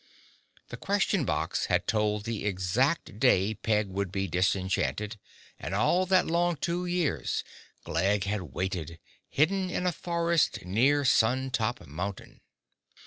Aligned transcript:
The 0.69 0.77
Question 0.77 1.25
Box 1.25 1.67
had 1.67 1.85
told 1.85 2.23
the 2.23 2.43
exact 2.43 3.19
day 3.19 3.53
Peg 3.53 3.87
would 3.89 4.11
be 4.11 4.27
disenchanted 4.27 5.19
and 5.59 5.75
all 5.75 6.07
that 6.07 6.25
long 6.25 6.55
two 6.55 6.87
years 6.87 7.43
Glegg 7.83 8.23
had 8.23 8.41
waited, 8.41 8.97
hidden 9.29 9.69
in 9.69 9.85
a 9.85 9.91
forest 9.91 10.65
near 10.65 11.05
Sun 11.05 11.51
Top 11.51 11.85
Mountain. 11.85 12.41